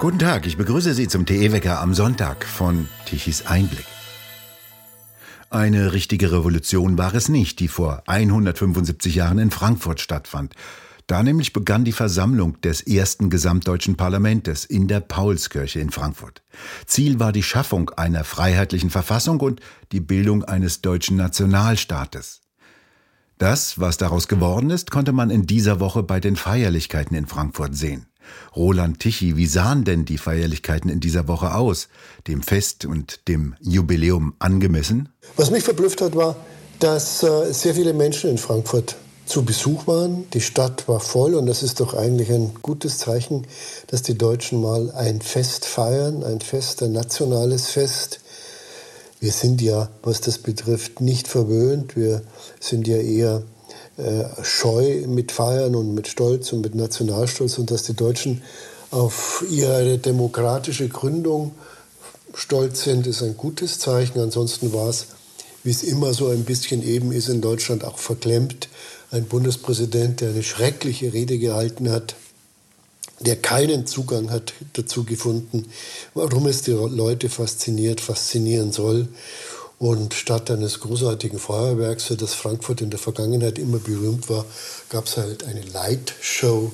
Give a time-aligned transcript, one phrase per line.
[0.00, 3.84] Guten Tag, ich begrüße Sie zum TE-Wecker am Sonntag von Tichys Einblick.
[5.50, 10.54] Eine richtige Revolution war es nicht, die vor 175 Jahren in Frankfurt stattfand.
[11.06, 16.42] Da nämlich begann die Versammlung des ersten gesamtdeutschen Parlamentes in der Paulskirche in Frankfurt.
[16.86, 19.60] Ziel war die Schaffung einer freiheitlichen Verfassung und
[19.92, 22.40] die Bildung eines deutschen Nationalstaates.
[23.36, 27.76] Das, was daraus geworden ist, konnte man in dieser Woche bei den Feierlichkeiten in Frankfurt
[27.76, 28.09] sehen.
[28.54, 31.88] Roland Tichy, wie sahen denn die Feierlichkeiten in dieser Woche aus,
[32.26, 35.08] dem Fest und dem Jubiläum angemessen?
[35.36, 36.36] Was mich verblüfft hat, war,
[36.78, 38.96] dass äh, sehr viele Menschen in Frankfurt
[39.30, 40.28] zu Besuch waren.
[40.32, 43.46] Die Stadt war voll und das ist doch eigentlich ein gutes Zeichen,
[43.86, 48.20] dass die Deutschen mal ein Fest feiern, ein Fest, ein nationales Fest.
[49.20, 51.94] Wir sind ja, was das betrifft, nicht verwöhnt.
[51.94, 52.22] Wir
[52.58, 53.42] sind ja eher
[54.00, 58.42] äh, scheu mit Feiern und mit Stolz und mit Nationalstolz und dass die Deutschen
[58.90, 61.52] auf ihre demokratische Gründung
[62.34, 64.20] stolz sind, ist ein gutes Zeichen.
[64.20, 65.06] Ansonsten war es,
[65.62, 68.68] wie es immer so ein bisschen eben ist in Deutschland, auch verklemmt.
[69.10, 72.14] Ein Bundespräsident, der eine schreckliche Rede gehalten hat,
[73.20, 75.66] der keinen Zugang hat dazu gefunden,
[76.14, 79.08] warum es die Leute fasziniert, faszinieren soll.
[79.80, 84.44] Und statt eines großartigen Feuerwerks, für das Frankfurt in der Vergangenheit immer berühmt war,
[84.90, 86.70] gab es halt eine Lightshow.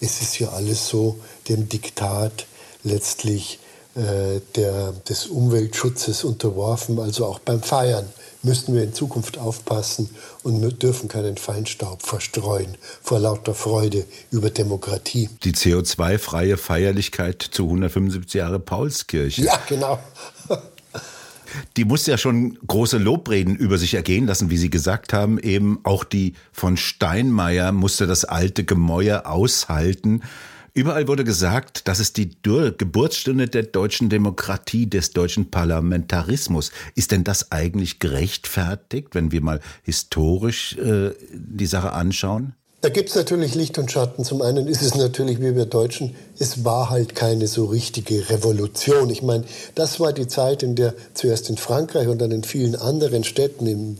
[0.00, 2.46] Es ist ja alles so dem Diktat
[2.82, 3.58] letztlich
[3.94, 6.98] äh, der, des Umweltschutzes unterworfen.
[6.98, 8.08] Also auch beim Feiern
[8.42, 10.08] müssten wir in Zukunft aufpassen
[10.42, 15.28] und dürfen keinen Feinstaub verstreuen vor lauter Freude über Demokratie.
[15.44, 19.42] Die CO2-freie Feierlichkeit zu 175 Jahre Paulskirche.
[19.42, 19.98] Ja, genau
[21.76, 25.38] die muss ja schon große Lobreden über sich ergehen lassen, wie Sie gesagt haben.
[25.38, 30.22] Eben auch die von Steinmeier musste das alte Gemäuer aushalten.
[30.76, 36.70] Überall wurde gesagt, das ist die Geburtsstunde der deutschen Demokratie, des deutschen Parlamentarismus.
[36.94, 42.52] Ist denn das eigentlich gerechtfertigt, wenn wir mal historisch äh, die Sache anschauen?
[42.82, 44.22] Da gibt es natürlich Licht und Schatten.
[44.22, 49.08] Zum einen ist es natürlich, wie wir Deutschen, es war halt keine so richtige Revolution.
[49.08, 49.44] Ich meine,
[49.74, 53.66] das war die Zeit, in der zuerst in Frankreich und dann in vielen anderen Städten
[53.66, 53.98] in,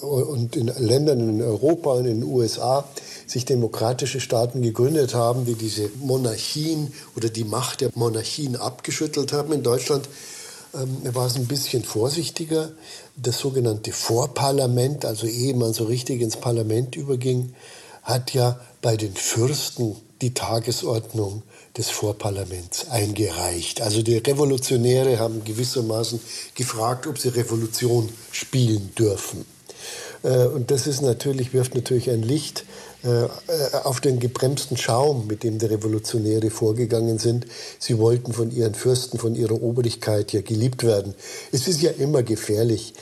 [0.00, 2.88] und in Ländern in Europa und in den USA
[3.26, 9.52] sich demokratische Staaten gegründet haben, die diese Monarchien oder die Macht der Monarchien abgeschüttelt haben.
[9.52, 10.08] In Deutschland
[10.76, 12.70] ähm, war es ein bisschen vorsichtiger.
[13.16, 17.54] Das sogenannte Vorparlament, also ehe man so richtig ins Parlament überging,
[18.02, 21.42] hat ja bei den Fürsten die Tagesordnung
[21.76, 23.82] des Vorparlaments eingereicht.
[23.82, 26.20] Also die Revolutionäre haben gewissermaßen
[26.54, 29.44] gefragt, ob sie Revolution spielen dürfen.
[30.22, 32.64] Äh, und das ist natürlich, wirft natürlich ein Licht
[33.84, 37.46] auf den gebremsten Schaum, mit dem die Revolutionäre vorgegangen sind.
[37.78, 41.14] Sie wollten von ihren Fürsten, von ihrer Obrigkeit ja geliebt werden.
[41.52, 42.94] Es ist ja immer gefährlich,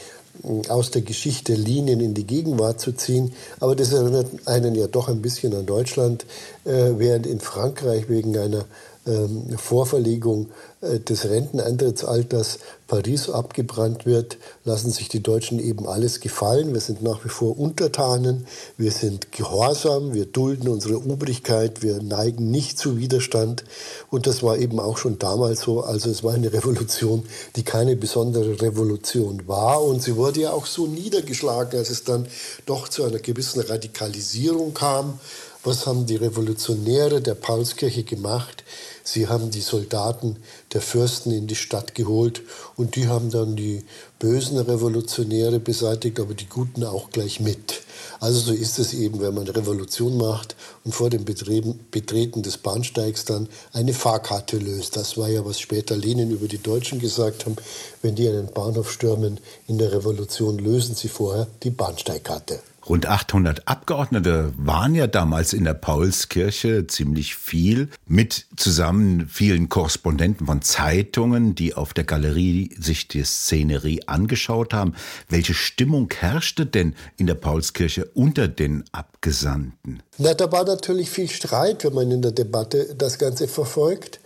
[0.42, 3.32] äh, aus der Geschichte Linien in die Gegenwart zu ziehen.
[3.60, 6.26] Aber das erinnert einen ja doch ein bisschen an Deutschland,
[6.64, 8.64] während in Frankreich wegen einer
[9.06, 10.50] ähm, Vorverlegung
[10.80, 16.74] äh, des Renteneintrittsalters Paris abgebrannt wird, lassen sich die Deutschen eben alles gefallen.
[16.74, 22.50] Wir sind nach wie vor Untertanen, wir sind gehorsam, wir dulden unsere Obrigkeit, wir neigen
[22.50, 23.64] nicht zu Widerstand.
[24.10, 25.82] Und das war eben auch schon damals so.
[25.82, 27.24] Also es war eine Revolution,
[27.56, 29.82] die keine besondere Revolution war.
[29.82, 32.26] Und sie wurde ja auch so niedergeschlagen, als es dann
[32.66, 35.18] doch zu einer gewissen Radikalisierung kam.
[35.66, 38.64] Was haben die Revolutionäre der Paulskirche gemacht?
[39.02, 40.36] Sie haben die Soldaten
[40.74, 42.42] der Fürsten in die Stadt geholt
[42.76, 43.82] und die haben dann die
[44.18, 47.80] bösen Revolutionäre beseitigt, aber die guten auch gleich mit.
[48.20, 50.54] Also so ist es eben, wenn man Revolution macht
[50.84, 54.96] und vor dem Betreten des Bahnsteigs dann eine Fahrkarte löst.
[54.96, 57.56] Das war ja, was später Lenin über die Deutschen gesagt haben.
[58.02, 62.60] Wenn die einen Bahnhof stürmen in der Revolution, lösen sie vorher die Bahnsteigkarte.
[62.86, 70.46] Rund 800 Abgeordnete waren ja damals in der Paulskirche ziemlich viel, mit zusammen vielen Korrespondenten
[70.46, 74.94] von Zeitungen, die auf der Galerie sich die Szenerie angeschaut haben.
[75.28, 80.02] Welche Stimmung herrschte denn in der Paulskirche unter den Abgesandten?
[80.18, 84.20] Na, da war natürlich viel Streit, wenn man in der Debatte das Ganze verfolgt.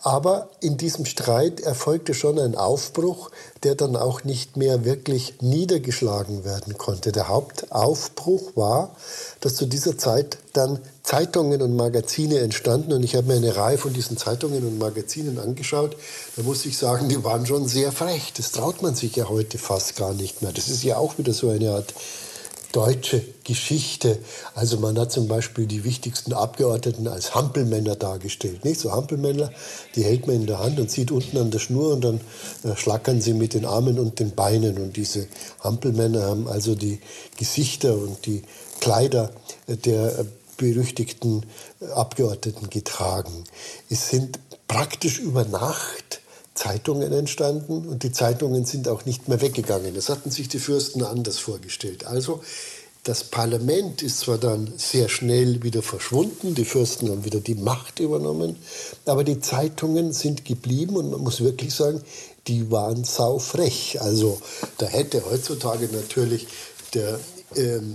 [0.00, 3.30] Aber in diesem Streit erfolgte schon ein Aufbruch,
[3.64, 7.10] der dann auch nicht mehr wirklich niedergeschlagen werden konnte.
[7.10, 8.94] Der Hauptaufbruch war,
[9.40, 12.92] dass zu dieser Zeit dann Zeitungen und Magazine entstanden.
[12.92, 15.96] Und ich habe mir eine Reihe von diesen Zeitungen und Magazinen angeschaut.
[16.36, 18.32] Da muss ich sagen, die waren schon sehr frech.
[18.36, 20.52] Das traut man sich ja heute fast gar nicht mehr.
[20.52, 21.92] Das ist ja auch wieder so eine Art
[22.72, 24.18] deutsche Geschichte.
[24.54, 28.64] Also man hat zum Beispiel die wichtigsten Abgeordneten als Hampelmänner dargestellt.
[28.64, 29.50] Nicht so Hampelmänner,
[29.94, 32.20] die hält man in der Hand und zieht unten an der Schnur und dann
[32.64, 34.78] äh, schlackern sie mit den Armen und den Beinen.
[34.78, 35.26] Und diese
[35.60, 37.00] Hampelmänner haben also die
[37.36, 38.42] Gesichter und die
[38.80, 39.30] Kleider
[39.66, 40.26] der
[40.56, 41.46] berüchtigten
[41.94, 43.44] Abgeordneten getragen.
[43.88, 46.20] Es sind praktisch über Nacht
[46.58, 49.94] Zeitungen entstanden und die Zeitungen sind auch nicht mehr weggegangen.
[49.94, 52.04] Das hatten sich die Fürsten anders vorgestellt.
[52.04, 52.42] Also
[53.04, 58.00] das Parlament ist zwar dann sehr schnell wieder verschwunden, die Fürsten haben wieder die Macht
[58.00, 58.56] übernommen,
[59.06, 62.02] aber die Zeitungen sind geblieben und man muss wirklich sagen,
[62.48, 64.00] die waren saufrech.
[64.00, 64.40] Also
[64.78, 66.48] da hätte heutzutage natürlich
[66.92, 67.20] der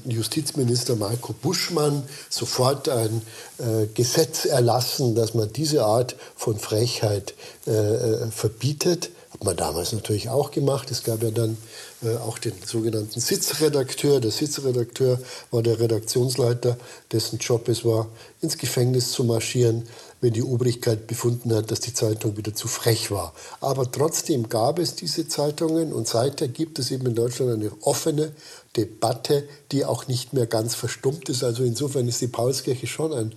[0.05, 3.21] Justizminister Marco Buschmann sofort ein
[3.59, 7.35] äh, Gesetz erlassen, dass man diese Art von Frechheit
[7.67, 9.11] äh, äh, verbietet.
[9.31, 10.91] Hat man damals natürlich auch gemacht.
[10.91, 11.57] Es gab ja dann
[12.03, 14.19] äh, auch den sogenannten Sitzredakteur.
[14.19, 15.19] Der Sitzredakteur
[15.51, 16.77] war der Redaktionsleiter,
[17.11, 18.07] dessen Job es war,
[18.41, 19.83] ins Gefängnis zu marschieren,
[20.19, 23.33] wenn die Obrigkeit befunden hat, dass die Zeitung wieder zu frech war.
[23.61, 28.31] Aber trotzdem gab es diese Zeitungen und seither gibt es eben in Deutschland eine offene
[28.75, 31.43] Debatte, die auch nicht mehr ganz verstummt ist.
[31.43, 33.33] Also insofern ist die Paulskirche schon ein,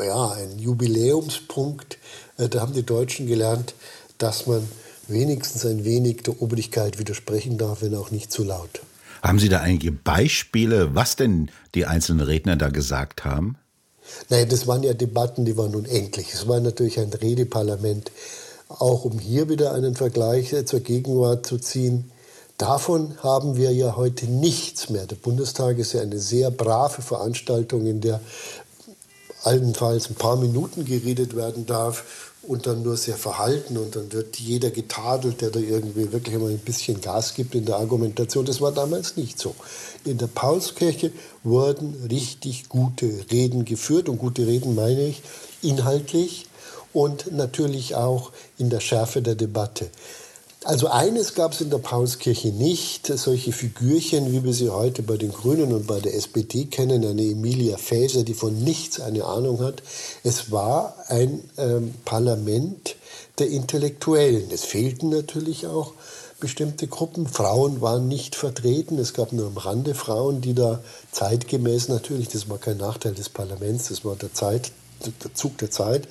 [0.00, 1.98] ja, ein Jubiläumspunkt.
[2.36, 3.74] Äh, da haben die Deutschen gelernt,
[4.18, 4.68] dass man
[5.08, 8.82] wenigstens ein wenig der Obrigkeit widersprechen darf, wenn auch nicht zu laut.
[9.22, 13.56] Haben Sie da einige Beispiele, was denn die einzelnen Redner da gesagt haben?
[14.28, 16.32] Nein, das waren ja Debatten, die waren unendlich.
[16.32, 18.10] Es war natürlich ein Redeparlament.
[18.68, 22.10] Auch um hier wieder einen Vergleich zur Gegenwart zu ziehen.
[22.58, 25.06] Davon haben wir ja heute nichts mehr.
[25.06, 28.20] Der Bundestag ist ja eine sehr brave Veranstaltung, in der
[29.44, 34.38] allenfalls ein paar Minuten geredet werden darf und dann nur sehr verhalten und dann wird
[34.38, 38.46] jeder getadelt, der da irgendwie wirklich mal ein bisschen Gas gibt in der Argumentation.
[38.46, 39.54] Das war damals nicht so.
[40.06, 41.12] In der Paulskirche
[41.44, 45.20] wurden richtig gute Reden geführt und gute Reden meine ich
[45.60, 46.46] inhaltlich
[46.94, 49.90] und natürlich auch in der Schärfe der Debatte.
[50.64, 55.16] Also eines gab es in der Paulskirche nicht, solche Figürchen, wie wir sie heute bei
[55.16, 59.60] den Grünen und bei der SPD kennen, eine Emilia Faeser, die von nichts eine Ahnung
[59.60, 59.82] hat.
[60.24, 62.96] Es war ein ähm, Parlament
[63.38, 64.50] der Intellektuellen.
[64.50, 65.92] Es fehlten natürlich auch
[66.40, 67.28] bestimmte Gruppen.
[67.28, 68.98] Frauen waren nicht vertreten.
[68.98, 70.80] Es gab nur am Rande Frauen, die da
[71.12, 74.72] zeitgemäß natürlich, das war kein Nachteil des Parlaments, das war der Zeit
[75.22, 76.08] der Zug der Zeit.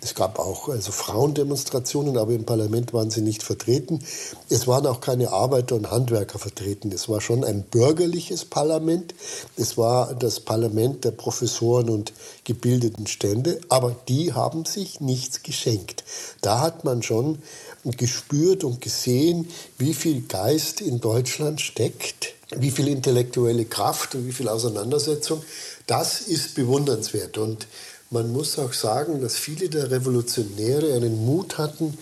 [0.00, 4.00] Es gab auch also Frauendemonstrationen, aber im Parlament waren sie nicht vertreten.
[4.48, 6.90] Es waren auch keine Arbeiter und Handwerker vertreten.
[6.92, 9.14] Es war schon ein bürgerliches Parlament.
[9.56, 12.12] Es war das Parlament der Professoren und
[12.44, 16.04] gebildeten Stände, aber die haben sich nichts geschenkt.
[16.40, 17.38] Da hat man schon
[17.84, 19.48] gespürt und gesehen,
[19.78, 25.42] wie viel Geist in Deutschland steckt, wie viel intellektuelle Kraft und wie viel Auseinandersetzung.
[25.86, 27.38] Das ist bewundernswert.
[27.38, 27.66] Und
[28.10, 31.96] man muss auch sagen, dass viele der Revolutionäre einen Mut hatten,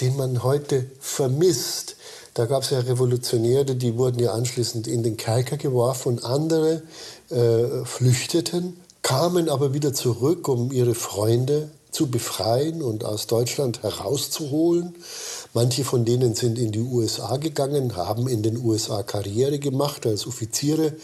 [0.00, 1.94] den man heute vermisst.
[2.34, 6.82] Da gab es ja Revolutionäre, die wurden ja anschließend in den Kerker geworfen und andere
[7.30, 14.96] äh, flüchteten, kamen aber wieder zurück, um ihre Freunde zu befreien und aus Deutschland herauszuholen.
[15.56, 20.26] Manche von denen sind in die USA gegangen, haben in den USA Karriere gemacht als
[20.26, 20.94] Offiziere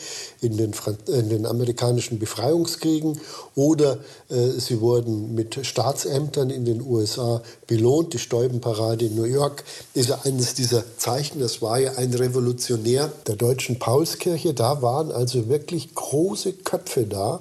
[0.40, 0.72] in den,
[1.06, 3.20] in den amerikanischen Befreiungskriegen
[3.54, 8.12] oder äh, sie wurden mit Staatsämtern in den USA belohnt.
[8.12, 9.62] Die Stäubenparade in New York
[9.94, 11.38] ist eines dieser Zeichen.
[11.38, 14.52] Das war ja ein Revolutionär der deutschen Paulskirche.
[14.52, 17.40] Da waren also wirklich große Köpfe da,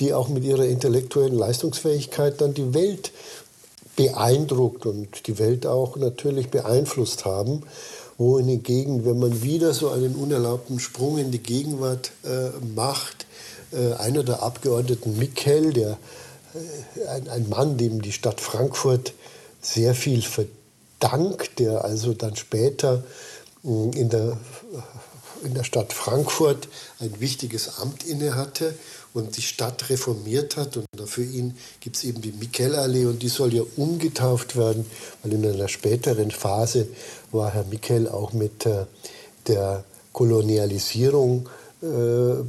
[0.00, 3.12] die auch mit ihrer intellektuellen Leistungsfähigkeit dann die Welt
[3.98, 7.64] beeindruckt und die Welt auch natürlich beeinflusst haben.
[8.16, 13.26] Wohingegen, wenn man wieder so einen unerlaubten Sprung in die Gegenwart äh, macht,
[13.72, 15.98] äh, einer der Abgeordneten, Mikkel, der,
[16.54, 19.14] äh, ein, ein Mann, dem die Stadt Frankfurt
[19.60, 23.02] sehr viel verdankt, der also dann später
[23.64, 24.38] äh, in der,
[25.42, 26.68] in der Stadt Frankfurt
[27.00, 28.74] ein wichtiges Amt innehatte
[29.14, 30.76] und die Stadt reformiert hat.
[30.76, 34.86] Und für ihn gibt es eben die Mikkelallee und die soll ja umgetauft werden,
[35.22, 36.88] weil in einer späteren Phase
[37.32, 38.84] war Herr Mikkel auch mit äh,
[39.46, 41.48] der Kolonialisierung
[41.82, 42.40] äh,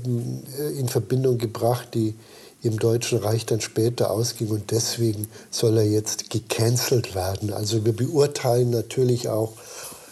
[0.78, 2.16] in Verbindung gebracht, die
[2.62, 7.54] im Deutschen Reich dann später ausging und deswegen soll er jetzt gecancelt werden.
[7.54, 9.54] Also wir beurteilen natürlich auch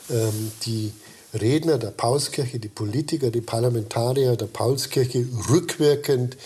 [0.09, 0.93] ähm, die
[1.33, 6.37] Redner der Paulskirche, die Politiker, die Parlamentarier der Paulskirche rückwirkend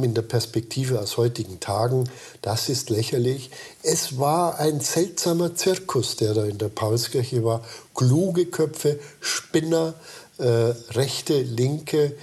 [0.00, 2.08] in der Perspektive aus heutigen Tagen,
[2.40, 3.50] das ist lächerlich.
[3.82, 7.64] Es war ein seltsamer Zirkus, der da in der Paulskirche war.
[7.94, 9.94] Kluge Köpfe, Spinner,
[10.38, 12.14] äh, Rechte, Linke,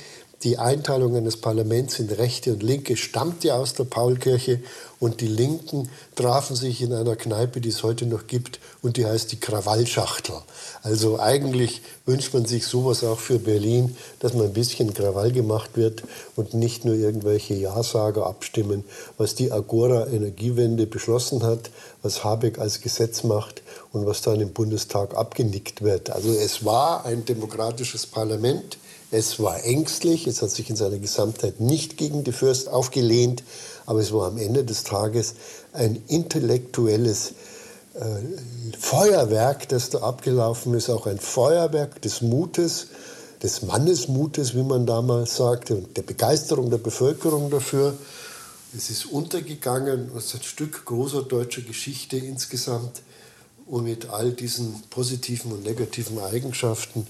[0.44, 4.62] die Einteilung eines Parlaments in Rechte und Linke stammt ja aus der Paulkirche
[5.00, 9.06] und die Linken trafen sich in einer Kneipe, die es heute noch gibt und die
[9.06, 10.36] heißt die Krawallschachtel.
[10.82, 15.72] Also eigentlich wünscht man sich sowas auch für Berlin, dass man ein bisschen Krawall gemacht
[15.76, 16.04] wird
[16.38, 18.86] und nicht nur irgendwelche Ja-Sager abstimmen,
[19.18, 21.70] was die Agora Energiewende beschlossen hat,
[22.02, 26.10] was Habeck als Gesetz macht und was dann im Bundestag abgenickt wird.
[26.10, 28.78] Also es war ein demokratisches Parlament
[29.12, 33.44] es war ängstlich, es hat sich in seiner Gesamtheit nicht gegen die Fürst aufgelehnt,
[33.86, 35.34] aber es war am Ende des Tages
[35.74, 37.34] ein intellektuelles
[37.96, 38.02] äh,
[38.78, 42.88] Feuerwerk, das da abgelaufen ist, auch ein Feuerwerk des Mutes,
[43.42, 47.98] des Mannesmutes, wie man damals sagte, und der Begeisterung der Bevölkerung dafür.
[48.78, 53.02] Es ist untergegangen, es ist ein Stück großer deutscher Geschichte insgesamt
[53.66, 57.08] und mit all diesen positiven und negativen Eigenschaften.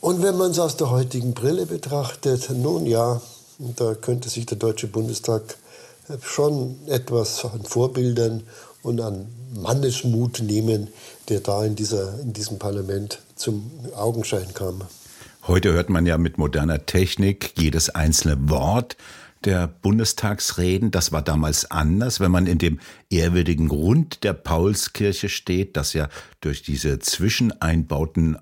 [0.00, 3.20] Und wenn man es aus der heutigen Brille betrachtet, nun ja,
[3.58, 5.56] da könnte sich der Deutsche Bundestag
[6.22, 8.42] schon etwas an Vorbildern
[8.82, 10.88] und an Mannesmut nehmen,
[11.28, 14.82] der da in, dieser, in diesem Parlament zum Augenschein kam.
[15.46, 18.96] Heute hört man ja mit moderner Technik jedes einzelne Wort
[19.44, 20.90] der Bundestagsreden.
[20.90, 22.80] Das war damals anders, wenn man in dem
[23.10, 26.08] ehrwürdigen Rund der Paulskirche steht, das ja
[26.40, 28.38] durch diese Zwischeneinbauten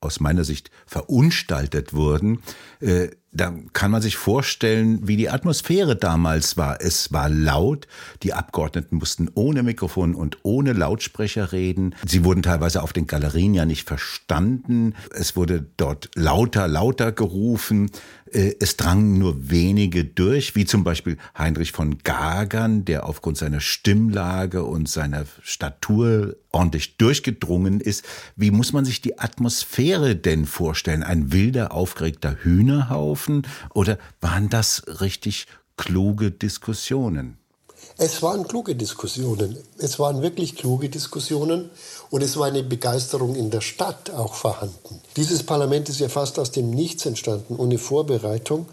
[0.00, 2.42] aus meiner Sicht verunstaltet wurden,
[2.80, 6.80] äh, da kann man sich vorstellen, wie die Atmosphäre damals war.
[6.80, 7.86] Es war laut,
[8.24, 11.94] die Abgeordneten mussten ohne Mikrofon und ohne Lautsprecher reden.
[12.04, 14.94] Sie wurden teilweise auf den Galerien ja nicht verstanden.
[15.12, 17.92] Es wurde dort lauter, lauter gerufen.
[18.32, 23.60] Äh, es drangen nur wenige durch, wie zum Beispiel Heinrich von Gagern, der aufgrund seiner
[23.60, 28.04] Stimmlage und seiner Statur ordentlich durchgedrungen ist.
[28.36, 31.02] Wie muss man sich die Atmosphäre denn vorstellen?
[31.02, 33.46] Ein wilder, aufgeregter Hühnerhaufen?
[33.74, 35.46] Oder waren das richtig
[35.76, 37.39] kluge Diskussionen?
[38.02, 39.58] Es waren kluge Diskussionen.
[39.76, 41.68] Es waren wirklich kluge Diskussionen.
[42.08, 45.02] Und es war eine Begeisterung in der Stadt auch vorhanden.
[45.16, 48.64] Dieses Parlament ist ja fast aus dem Nichts entstanden, ohne Vorbereitung.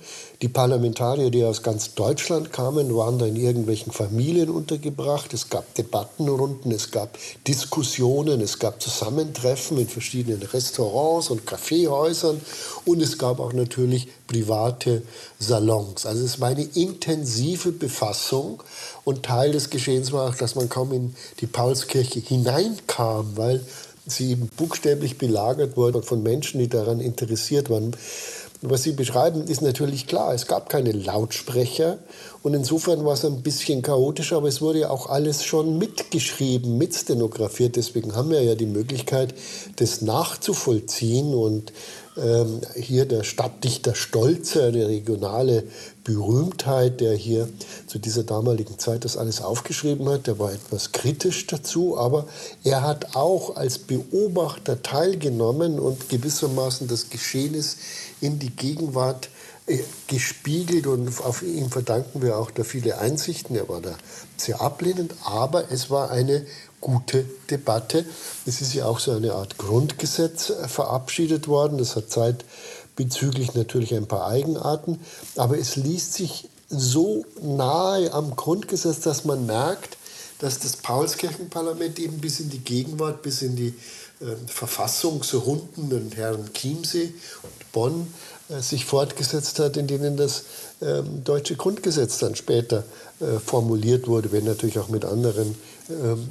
[0.44, 5.34] Die Parlamentarier, die aus ganz Deutschland kamen, waren da in irgendwelchen Familien untergebracht.
[5.34, 7.17] Es gab Debattenrunden, es gab
[7.48, 12.39] Diskussionen, es gab Zusammentreffen in verschiedenen Restaurants und Kaffeehäusern
[12.86, 15.01] und es gab auch natürlich private
[15.39, 16.06] Salons.
[16.06, 18.62] Also es war eine intensive Befassung
[19.06, 23.65] und Teil des Geschehens war auch, dass man kaum in die Paulskirche hineinkam, weil
[24.06, 27.96] sie eben buchstäblich belagert wurde von Menschen, die daran interessiert waren.
[28.62, 30.34] Was Sie beschreiben, ist natürlich klar.
[30.34, 32.00] Es gab keine Lautsprecher
[32.44, 36.77] und insofern war es ein bisschen chaotisch, aber es wurde ja auch alles schon mitgeschrieben,
[36.77, 37.75] mitstenografiert.
[37.75, 39.34] Deswegen haben wir ja die Möglichkeit,
[39.77, 41.74] das nachzuvollziehen und
[42.17, 45.63] ähm, hier der Stadtdichter Stolze, eine regionale
[46.03, 47.50] Berühmtheit, der hier
[47.88, 50.27] zu dieser damaligen Zeit das alles aufgeschrieben hat.
[50.27, 52.27] Der war etwas kritisch dazu, aber
[52.63, 57.77] er hat auch als Beobachter teilgenommen und gewissermaßen das Geschehnis
[58.22, 59.37] in die Gegenwart äh,
[60.07, 63.55] gespiegelt und auf ihn verdanken wir auch da viele Einsichten.
[63.55, 63.95] Er war da
[64.38, 66.45] sehr ablehnend, aber es war eine
[66.79, 68.05] gute Debatte.
[68.45, 71.77] Es ist ja auch so eine Art Grundgesetz äh, verabschiedet worden.
[71.77, 75.00] Das hat zeitbezüglich natürlich ein paar Eigenarten,
[75.36, 79.97] aber es liest sich so nahe am Grundgesetz, dass man merkt,
[80.39, 83.74] dass das Paulskirchenparlament eben bis in die Gegenwart, bis in die
[84.19, 88.07] äh, Verfassungsrunden und Herrn Chiemsee und Bonn
[88.50, 90.44] sich fortgesetzt hat, in denen das
[90.82, 92.84] ähm, deutsche Grundgesetz dann später
[93.20, 95.56] äh, formuliert wurde, wenn natürlich auch mit anderen
[95.89, 96.27] ähm,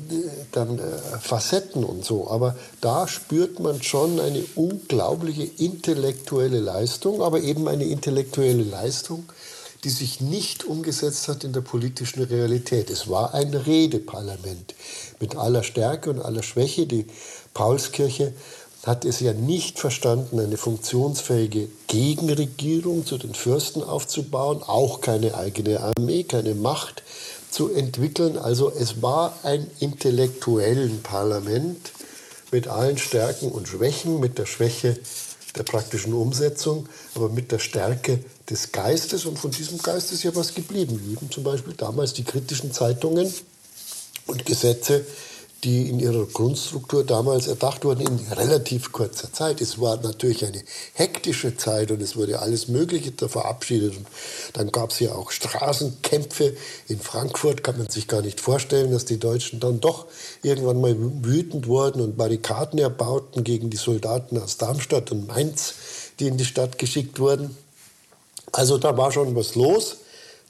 [0.52, 0.82] dann äh,
[1.20, 2.30] Facetten und so.
[2.30, 9.24] Aber da spürt man schon eine unglaubliche intellektuelle Leistung, aber eben eine intellektuelle Leistung,
[9.84, 12.90] die sich nicht umgesetzt hat in der politischen Realität.
[12.90, 14.74] Es war ein Redeparlament
[15.20, 16.86] mit aller Stärke und aller Schwäche.
[16.86, 17.06] Die
[17.54, 18.32] Paulskirche
[18.86, 25.80] hat es ja nicht verstanden, eine funktionsfähige Gegenregierung zu den Fürsten aufzubauen, auch keine eigene
[25.80, 27.02] Armee, keine Macht
[27.50, 28.38] zu entwickeln.
[28.38, 31.90] Also es war ein intellektuellen Parlament
[32.52, 34.96] mit allen Stärken und Schwächen, mit der Schwäche
[35.56, 39.24] der praktischen Umsetzung, aber mit der Stärke des Geistes.
[39.24, 41.00] Und von diesem Geist ist ja was geblieben.
[41.04, 43.34] Wie zum Beispiel damals die kritischen Zeitungen
[44.28, 45.04] und Gesetze,
[45.66, 49.60] die in ihrer Grundstruktur damals erdacht wurden in relativ kurzer Zeit.
[49.60, 50.62] Es war natürlich eine
[50.94, 53.96] hektische Zeit und es wurde alles Mögliche da verabschiedet.
[53.96, 54.06] Und
[54.54, 56.56] dann gab es ja auch Straßenkämpfe
[56.86, 57.64] in Frankfurt.
[57.64, 60.06] Kann man sich gar nicht vorstellen, dass die Deutschen dann doch
[60.42, 65.74] irgendwann mal wütend wurden und Barrikaden erbauten gegen die Soldaten aus Darmstadt und Mainz
[66.18, 67.56] die in die Stadt geschickt wurden.
[68.52, 69.98] Also da war schon was los.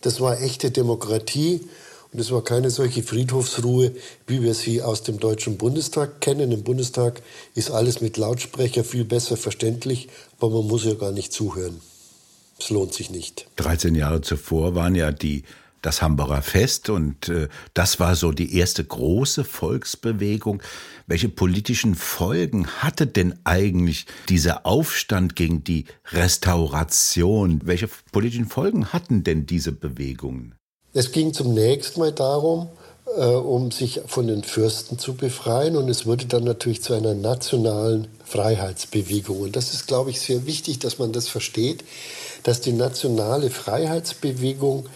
[0.01, 1.69] Das war echte Demokratie.
[2.17, 3.93] Und es war keine solche Friedhofsruhe,
[4.27, 6.51] wie wir sie aus dem Deutschen Bundestag kennen.
[6.51, 7.21] Im Bundestag
[7.55, 10.09] ist alles mit Lautsprecher viel besser verständlich,
[10.39, 11.79] aber man muss ja gar nicht zuhören.
[12.59, 13.49] Es lohnt sich nicht.
[13.57, 15.43] 13 Jahre zuvor waren ja die
[15.83, 20.63] das Hamburger Fest und äh, das war so die erste große Volksbewegung.
[21.07, 27.61] Welche politischen Folgen hatte denn eigentlich dieser Aufstand gegen die Restauration?
[27.65, 30.55] Welche politischen Folgen hatten denn diese Bewegungen?
[30.97, 32.69] Es ging zunächst mal darum,
[33.19, 37.13] äh, um sich von den Fürsten zu befreien und es wurde dann natürlich zu einer
[37.13, 39.41] nationalen Freiheitsbewegung.
[39.41, 41.85] Und das ist, glaube ich, sehr wichtig, dass man das versteht,
[42.45, 44.89] dass die nationale Freiheitsbewegung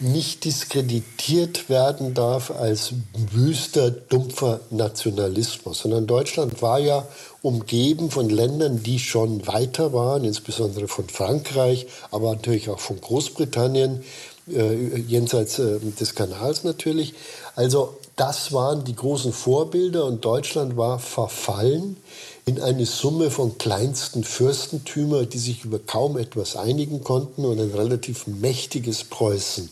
[0.00, 2.92] nicht diskreditiert werden darf als
[3.32, 7.06] wüster, dumpfer Nationalismus, sondern Deutschland war ja
[7.40, 14.02] umgeben von Ländern, die schon weiter waren, insbesondere von Frankreich, aber natürlich auch von Großbritannien,
[14.50, 17.14] äh, jenseits äh, des Kanals natürlich.
[17.54, 21.96] Also das waren die großen Vorbilder und Deutschland war verfallen
[22.44, 27.70] in eine Summe von kleinsten Fürstentümer, die sich über kaum etwas einigen konnten und ein
[27.70, 29.70] relativ mächtiges Preußen.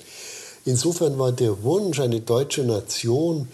[0.64, 3.48] Insofern war der Wunsch, eine deutsche Nation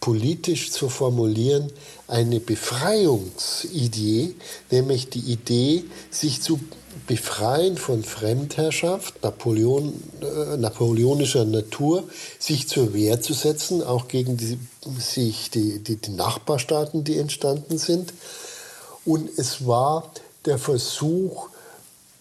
[0.00, 1.72] politisch zu formulieren,
[2.08, 4.34] eine Befreiungsidee,
[4.70, 6.58] nämlich die Idee, sich zu
[7.06, 12.04] befreien von Fremdherrschaft Napoleon, äh, napoleonischer Natur,
[12.38, 14.58] sich zur Wehr zu setzen, auch gegen die,
[14.98, 18.12] sich die, die, die Nachbarstaaten, die entstanden sind.
[19.04, 20.10] Und es war
[20.44, 21.48] der Versuch,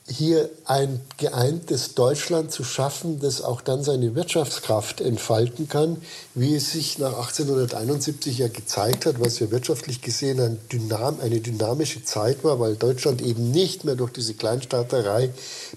[0.08, 6.01] hier ein geeintes Deutschland zu schaffen, das auch dann seine Wirtschaftskraft entfalten kann,
[6.34, 11.39] wie es sich nach 1871 ja gezeigt hat, was ja wirtschaftlich gesehen ein Dynam eine
[11.39, 15.29] dynamische Zeit war, weil Deutschland eben nicht mehr durch diese Kleinstaaterei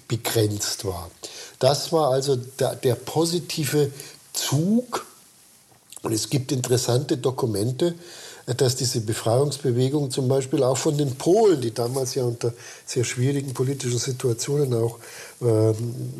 [0.07, 1.09] begrenzt war.
[1.59, 3.91] Das war also der, der positive
[4.33, 5.05] Zug.
[6.01, 7.95] Und es gibt interessante Dokumente,
[8.45, 12.53] dass diese Befreiungsbewegung zum Beispiel auch von den Polen, die damals ja unter
[12.85, 14.99] sehr schwierigen politischen Situationen auch,
[15.41, 15.73] äh,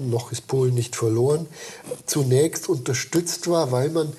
[0.10, 1.46] noch ist Polen nicht verloren,
[2.06, 4.12] zunächst unterstützt war, weil man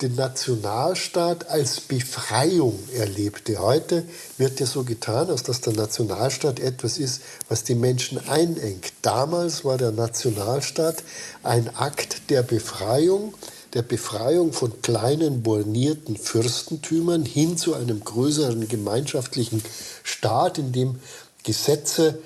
[0.00, 3.58] den Nationalstaat als Befreiung erlebte.
[3.58, 4.04] Heute
[4.38, 8.92] wird ja so getan, als dass der Nationalstaat etwas ist, was die Menschen einengt.
[9.02, 11.02] Damals war der Nationalstaat
[11.42, 13.34] ein Akt der Befreiung,
[13.74, 19.62] der Befreiung von kleinen bornierten Fürstentümern hin zu einem größeren gemeinschaftlichen
[20.02, 20.98] Staat, in dem
[21.42, 22.18] Gesetze,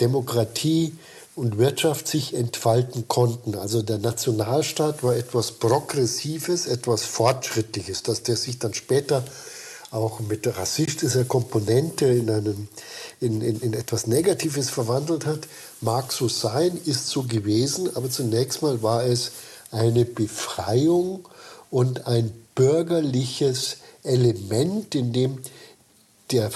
[0.00, 0.94] Demokratie
[1.34, 3.54] und Wirtschaft sich entfalten konnten.
[3.54, 9.24] Also der Nationalstaat war etwas Progressives, etwas Fortschrittliches, dass der sich dann später
[9.90, 12.68] auch mit rassistischer Komponente in, einen,
[13.20, 15.40] in, in, in etwas Negatives verwandelt hat,
[15.80, 19.32] mag so sein, ist so gewesen, aber zunächst mal war es
[19.72, 21.28] eine Befreiung
[21.70, 25.38] und ein bürgerliches Element, in dem
[26.30, 26.50] der,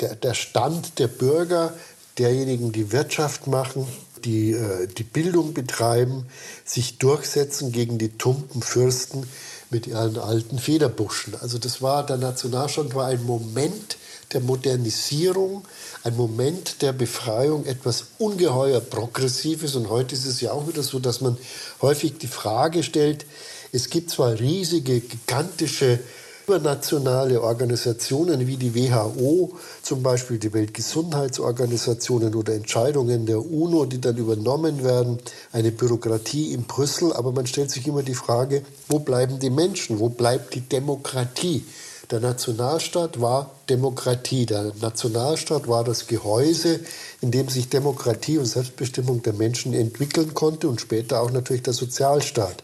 [0.00, 1.74] der, der Stand der Bürger,
[2.18, 3.86] derjenigen, die Wirtschaft machen,
[4.24, 6.26] die äh, die Bildung betreiben,
[6.64, 9.26] sich durchsetzen gegen die tumpen Fürsten
[9.70, 11.34] mit ihren alten Federbuschen.
[11.40, 13.96] Also das war, der Nationalstand war ein Moment
[14.32, 15.64] der Modernisierung,
[16.02, 19.74] ein Moment der Befreiung, etwas ungeheuer Progressives.
[19.74, 21.36] Und heute ist es ja auch wieder so, dass man
[21.82, 23.26] häufig die Frage stellt,
[23.72, 25.98] es gibt zwar riesige, gigantische
[26.46, 34.16] übernationale Organisationen wie die WHO, zum Beispiel die Weltgesundheitsorganisationen oder Entscheidungen der UNO, die dann
[34.16, 35.18] übernommen werden,
[35.52, 39.98] eine Bürokratie in Brüssel, aber man stellt sich immer die Frage, wo bleiben die Menschen,
[40.00, 41.64] wo bleibt die Demokratie?
[42.10, 44.46] Der Nationalstaat war Demokratie.
[44.46, 46.80] Der Nationalstaat war das Gehäuse,
[47.20, 51.72] in dem sich Demokratie und Selbstbestimmung der Menschen entwickeln konnte und später auch natürlich der
[51.72, 52.62] Sozialstaat.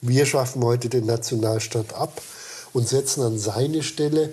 [0.00, 2.22] Wir schaffen heute den Nationalstaat ab
[2.72, 4.32] und setzen an seine Stelle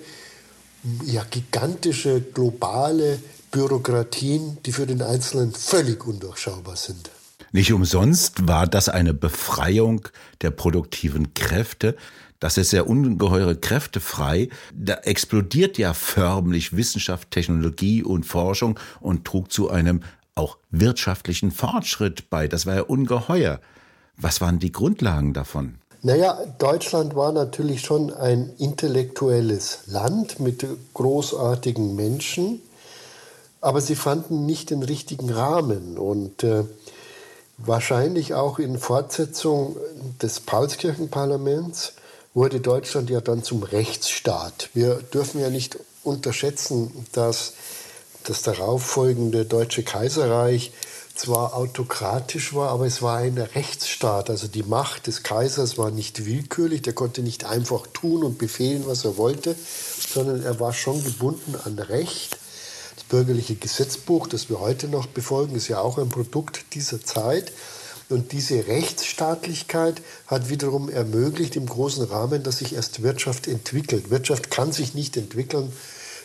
[1.04, 3.18] ja, gigantische globale
[3.50, 7.10] Bürokratien, die für den Einzelnen völlig undurchschaubar sind.
[7.52, 10.08] Nicht umsonst war das eine Befreiung
[10.42, 11.96] der produktiven Kräfte.
[12.40, 14.48] Das ist sehr ungeheure Kräfte frei.
[14.74, 20.02] Da explodiert ja förmlich Wissenschaft, Technologie und Forschung und trug zu einem
[20.34, 22.46] auch wirtschaftlichen Fortschritt bei.
[22.46, 23.60] Das war ja ungeheuer.
[24.16, 25.76] Was waren die Grundlagen davon?
[26.02, 32.60] Naja, Deutschland war natürlich schon ein intellektuelles Land mit großartigen Menschen,
[33.60, 35.98] aber sie fanden nicht den richtigen Rahmen.
[35.98, 36.64] Und äh,
[37.58, 39.76] wahrscheinlich auch in Fortsetzung
[40.22, 41.94] des Paulskirchenparlaments
[42.36, 44.68] wurde Deutschland ja dann zum Rechtsstaat.
[44.74, 47.54] Wir dürfen ja nicht unterschätzen, dass
[48.24, 50.70] das darauffolgende Deutsche Kaiserreich
[51.14, 54.28] zwar autokratisch war, aber es war ein Rechtsstaat.
[54.28, 58.84] Also die Macht des Kaisers war nicht willkürlich, der konnte nicht einfach tun und befehlen,
[58.86, 59.56] was er wollte,
[60.06, 62.36] sondern er war schon gebunden an Recht.
[62.96, 67.50] Das bürgerliche Gesetzbuch, das wir heute noch befolgen, ist ja auch ein Produkt dieser Zeit.
[68.08, 74.10] Und diese Rechtsstaatlichkeit hat wiederum ermöglicht im großen Rahmen, dass sich erst Wirtschaft entwickelt.
[74.10, 75.72] Wirtschaft kann sich nicht entwickeln,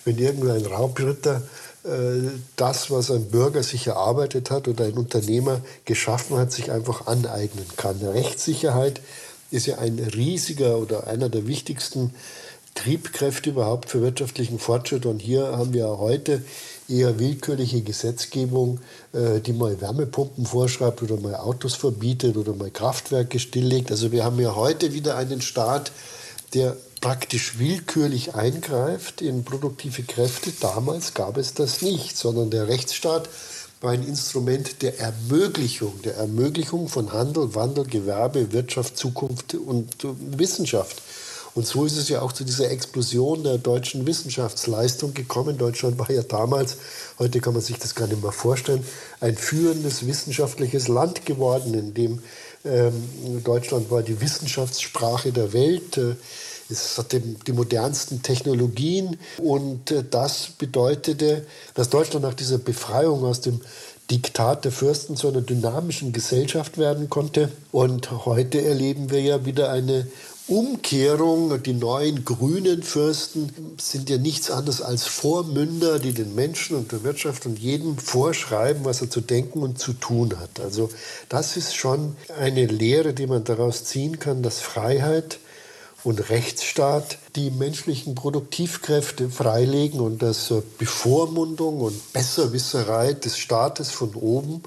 [0.05, 1.41] wenn irgendein Raubritter
[1.83, 7.07] äh, das, was ein Bürger sich erarbeitet hat oder ein Unternehmer geschaffen hat, sich einfach
[7.07, 7.97] aneignen kann.
[7.97, 9.01] Rechtssicherheit
[9.49, 12.13] ist ja ein riesiger oder einer der wichtigsten
[12.75, 15.05] Triebkräfte überhaupt für wirtschaftlichen Fortschritt.
[15.05, 16.43] Und hier haben wir heute
[16.91, 18.79] eher willkürliche Gesetzgebung,
[19.13, 23.91] äh, die mal Wärmepumpen vorschreibt oder mal Autos verbietet oder mal Kraftwerke stilllegt.
[23.91, 25.91] Also wir haben ja heute wieder einen Staat,
[26.53, 30.51] der praktisch willkürlich eingreift in produktive Kräfte.
[30.59, 33.27] Damals gab es das nicht, sondern der Rechtsstaat
[33.81, 39.95] war ein Instrument der Ermöglichung, der Ermöglichung von Handel, Wandel, Gewerbe, Wirtschaft, Zukunft und
[40.37, 41.01] Wissenschaft.
[41.53, 45.57] Und so ist es ja auch zu dieser Explosion der deutschen Wissenschaftsleistung gekommen.
[45.57, 46.77] Deutschland war ja damals,
[47.19, 48.83] heute kann man sich das gar nicht mehr vorstellen,
[49.19, 52.23] ein führendes wissenschaftliches Land geworden, in dem
[52.63, 55.97] ähm, Deutschland war die Wissenschaftssprache der Welt.
[55.97, 56.15] Äh,
[56.69, 63.41] es hatte die modernsten Technologien und äh, das bedeutete, dass Deutschland nach dieser Befreiung aus
[63.41, 63.59] dem
[64.09, 67.49] Diktat der Fürsten zu einer dynamischen Gesellschaft werden konnte.
[67.71, 70.07] Und heute erleben wir ja wieder eine
[70.51, 71.63] Umkehrung.
[71.63, 77.03] Die neuen grünen Fürsten sind ja nichts anderes als Vormünder, die den Menschen und der
[77.03, 80.59] Wirtschaft und jedem vorschreiben, was er zu denken und zu tun hat.
[80.59, 80.89] Also
[81.29, 85.39] das ist schon eine Lehre, die man daraus ziehen kann, dass Freiheit
[86.03, 94.63] und Rechtsstaat die menschlichen Produktivkräfte freilegen und dass Bevormundung und Besserwisserei des Staates von oben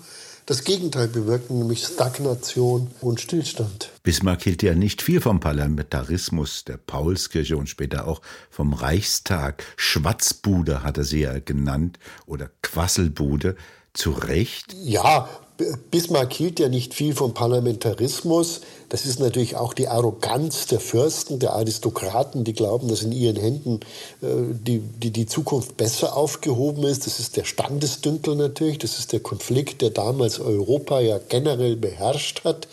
[0.47, 3.91] das Gegenteil bewirken, nämlich Stagnation und Stillstand.
[4.03, 9.65] Bismarck hielt ja nicht viel vom Parlamentarismus der Paulskirche und später auch vom Reichstag.
[9.77, 13.57] Schwatzbude hat er sie ja genannt oder Quasselbude.
[13.95, 14.75] Zu Recht?
[14.83, 18.62] Ja, Bismarck hielt ja nicht viel vom Parlamentarismus.
[18.88, 23.37] Das ist natürlich auch die Arroganz der Fürsten, der Aristokraten, die glauben, dass in ihren
[23.37, 23.81] Händen
[24.21, 27.07] äh, die, die, die Zukunft besser aufgehoben ist.
[27.07, 28.79] Das ist der Standesdünkel natürlich.
[28.79, 32.67] Das ist der Konflikt, der damals Europa ja generell beherrscht hat.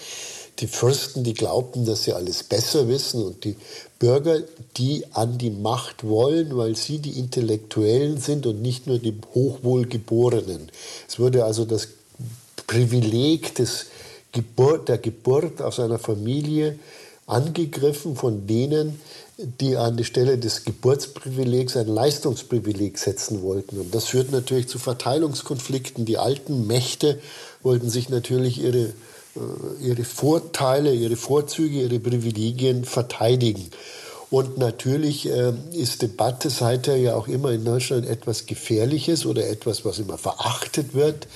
[0.57, 3.55] Die Fürsten, die glaubten, dass sie alles besser wissen und die
[3.99, 4.41] Bürger,
[4.77, 10.71] die an die Macht wollen, weil sie die Intellektuellen sind und nicht nur die Hochwohlgeborenen.
[11.07, 11.87] Es wurde also das
[12.71, 13.87] Privileg des
[14.31, 16.79] Geburt, der Geburt aus einer Familie
[17.27, 19.01] angegriffen von denen,
[19.37, 23.77] die an die Stelle des Geburtsprivilegs ein Leistungsprivileg setzen wollten.
[23.77, 26.05] Und das führt natürlich zu Verteilungskonflikten.
[26.05, 27.19] Die alten Mächte
[27.61, 28.85] wollten sich natürlich ihre,
[29.35, 33.69] äh, ihre Vorteile, ihre Vorzüge, ihre Privilegien verteidigen.
[34.29, 39.83] Und natürlich äh, ist Debatte seither ja auch immer in Deutschland etwas Gefährliches oder etwas,
[39.83, 41.27] was immer verachtet wird.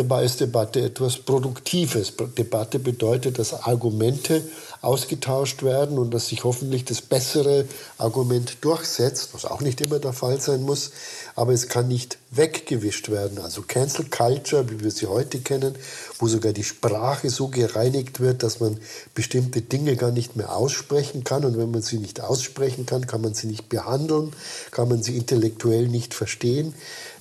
[0.00, 2.14] Ist Debatte etwas Produktives.
[2.36, 4.42] Debatte bedeutet, dass Argumente
[4.80, 7.66] ausgetauscht werden und dass sich hoffentlich das bessere
[7.98, 10.90] Argument durchsetzt, was auch nicht immer der Fall sein muss,
[11.36, 13.38] aber es kann nicht weggewischt werden.
[13.38, 15.74] Also Cancel Culture, wie wir sie heute kennen,
[16.18, 18.78] wo sogar die Sprache so gereinigt wird, dass man
[19.14, 23.20] bestimmte Dinge gar nicht mehr aussprechen kann und wenn man sie nicht aussprechen kann, kann
[23.20, 24.32] man sie nicht behandeln,
[24.70, 26.74] kann man sie intellektuell nicht verstehen.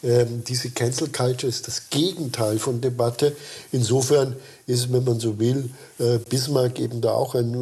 [0.04, 3.36] Ähm, diese Cancel Culture ist das Gegenteil von Debatte.
[3.72, 4.36] Insofern
[4.68, 7.56] ist, wenn man so will, äh, Bismarck eben da auch ein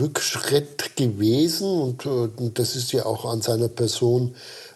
[0.00, 4.34] Rückschritt gewesen und, äh, und das ist ja auch an seiner Person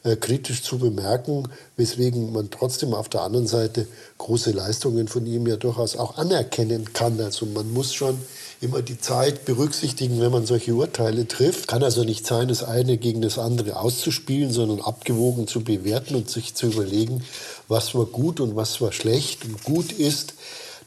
[0.09, 5.47] äh, kritisch zu bemerken, weswegen man trotzdem auf der anderen Seite große Leistungen von ihm
[5.47, 7.21] ja durchaus auch anerkennen kann.
[7.21, 8.19] Also man muss schon
[8.61, 11.69] immer die Zeit berücksichtigen, wenn man solche Urteile trifft.
[11.69, 16.31] Kann also nicht sein, das eine gegen das andere auszuspielen, sondern abgewogen zu bewerten und
[16.31, 17.23] sich zu überlegen,
[17.69, 19.45] was war gut und was war schlecht.
[19.45, 20.35] Und gut ist,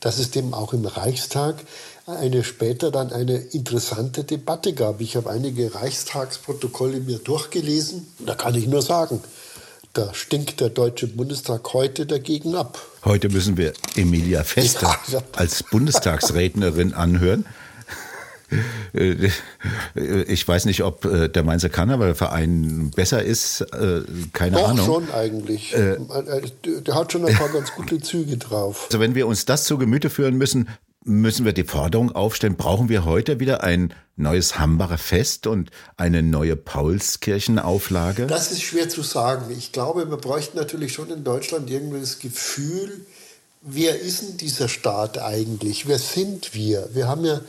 [0.01, 1.55] dass es dem auch im Reichstag
[2.05, 4.99] eine später dann eine interessante Debatte gab.
[4.99, 8.07] Ich habe einige Reichstagsprotokolle mir durchgelesen.
[8.19, 9.21] Da kann ich nur sagen,
[9.93, 12.81] da stinkt der Deutsche Bundestag heute dagegen ab.
[13.05, 15.21] Heute müssen wir Emilia Fester ja.
[15.33, 17.45] als Bundestagsrednerin anhören.
[18.93, 19.29] Äh,
[20.27, 24.01] ich weiß nicht, ob äh, der Mainzer Karnevalverein besser ist, äh,
[24.33, 24.85] keine Doch, Ahnung.
[24.85, 25.73] schon eigentlich.
[25.73, 28.85] Der hat schon ein paar ganz gute Züge drauf.
[28.87, 30.67] Also wenn wir uns das zu Gemüte führen müssen,
[31.03, 36.21] müssen wir die Forderung aufstellen, brauchen wir heute wieder ein neues Hambacher Fest und eine
[36.21, 38.27] neue Paulskirchenauflage?
[38.27, 39.45] Das ist schwer zu sagen.
[39.57, 43.05] Ich glaube, wir bräuchten natürlich schon in Deutschland irgendwie das Gefühl,
[43.61, 45.87] wer ist denn dieser Staat eigentlich?
[45.87, 46.89] Wer sind wir?
[46.93, 47.41] Wir haben ja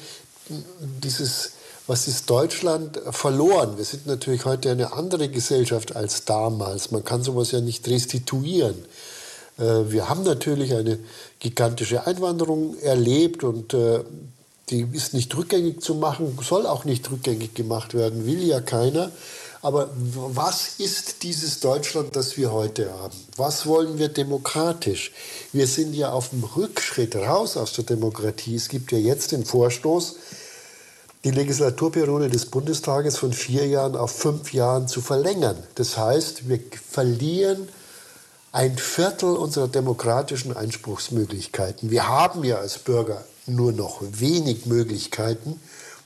[1.02, 1.52] dieses,
[1.86, 3.76] was ist Deutschland verloren?
[3.76, 6.90] Wir sind natürlich heute eine andere Gesellschaft als damals.
[6.90, 8.76] Man kann sowas ja nicht restituieren.
[9.58, 10.98] Äh, wir haben natürlich eine
[11.38, 14.00] gigantische Einwanderung erlebt und äh,
[14.70, 19.10] die ist nicht rückgängig zu machen, soll auch nicht rückgängig gemacht werden, will ja keiner.
[19.60, 23.16] Aber was ist dieses Deutschland, das wir heute haben?
[23.36, 25.12] Was wollen wir demokratisch?
[25.52, 28.56] Wir sind ja auf dem Rückschritt raus aus der Demokratie.
[28.56, 30.16] Es gibt ja jetzt den Vorstoß,
[31.24, 35.56] die Legislaturperiode des Bundestages von vier Jahren auf fünf Jahren zu verlängern.
[35.76, 36.58] Das heißt, wir
[36.90, 37.68] verlieren
[38.50, 41.90] ein Viertel unserer demokratischen Einspruchsmöglichkeiten.
[41.90, 45.60] Wir haben ja als Bürger nur noch wenig Möglichkeiten,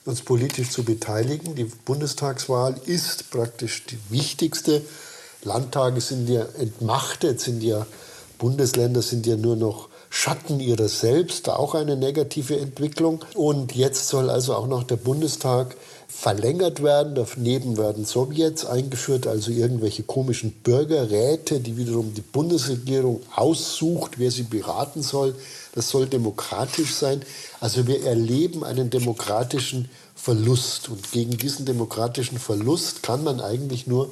[0.05, 1.55] uns politisch zu beteiligen.
[1.55, 4.83] Die Bundestagswahl ist praktisch die wichtigste.
[5.43, 7.87] Landtage sind ja entmachtet, sind ja
[8.39, 13.23] Bundesländer sind ja nur noch Schatten ihrer selbst, auch eine negative Entwicklung.
[13.35, 15.77] Und jetzt soll also auch noch der Bundestag
[16.09, 17.15] verlängert werden.
[17.15, 24.45] Daneben werden Sowjets eingeführt, also irgendwelche komischen Bürgerräte, die wiederum die Bundesregierung aussucht, wer sie
[24.45, 25.35] beraten soll.
[25.75, 27.21] Das soll demokratisch sein.
[27.61, 30.89] Also wir erleben einen demokratischen Verlust.
[30.89, 34.11] Und gegen diesen demokratischen Verlust kann man eigentlich nur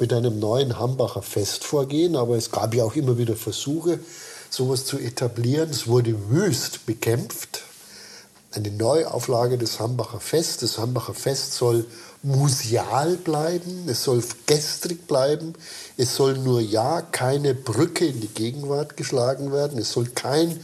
[0.00, 2.16] mit einem neuen Hambacher Fest vorgehen.
[2.16, 4.00] Aber es gab ja auch immer wieder Versuche,
[4.54, 5.70] sowas zu etablieren.
[5.70, 7.62] Es wurde wüst bekämpft
[8.52, 10.62] eine Neuauflage des Hambacher Fest.
[10.62, 11.86] Das Hambacher Fest soll
[12.22, 15.52] museal bleiben, es soll gestrig bleiben,
[15.96, 20.58] es soll nur ja keine Brücke in die Gegenwart geschlagen werden, es soll kein,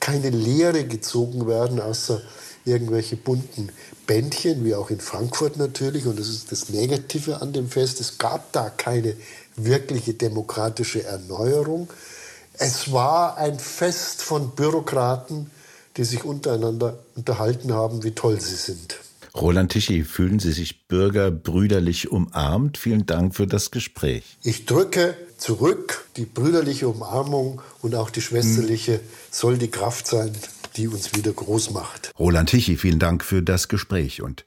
[0.00, 2.22] keine Lehre gezogen werden, außer
[2.64, 3.70] irgendwelche bunten
[4.06, 6.06] Bändchen, wie auch in Frankfurt natürlich.
[6.06, 8.00] Und das ist das Negative an dem Fest.
[8.00, 9.14] Es gab da keine
[9.54, 11.88] wirkliche demokratische Erneuerung.
[12.58, 15.50] Es war ein Fest von Bürokraten,
[15.96, 18.98] die sich untereinander unterhalten haben, wie toll sie sind.
[19.34, 22.78] Roland Tichy, fühlen Sie sich bürgerbrüderlich umarmt?
[22.78, 24.38] Vielen Dank für das Gespräch.
[24.42, 26.06] Ich drücke zurück.
[26.16, 29.00] Die brüderliche Umarmung und auch die schwesterliche hm.
[29.30, 30.32] soll die Kraft sein,
[30.76, 32.12] die uns wieder groß macht.
[32.18, 34.46] Roland Tichy, vielen Dank für das Gespräch und